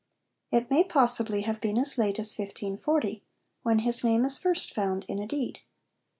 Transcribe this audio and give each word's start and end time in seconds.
It 0.51 0.71
may 0.71 0.83
possibly 0.83 1.41
have 1.41 1.61
been 1.61 1.77
as 1.77 1.95
late 1.95 2.17
as 2.17 2.35
1540, 2.35 3.21
when 3.61 3.77
his 3.85 4.03
name 4.03 4.25
is 4.25 4.35
first 4.39 4.73
found 4.73 5.05
in 5.07 5.19
a 5.19 5.27
deed. 5.27 5.59